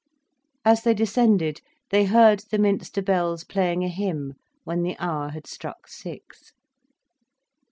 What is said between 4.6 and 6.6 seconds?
when the hour had struck six.